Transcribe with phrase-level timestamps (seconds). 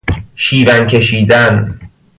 [0.35, 1.79] شیون کشیدن